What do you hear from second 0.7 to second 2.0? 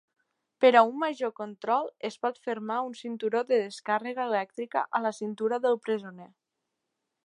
a un major control,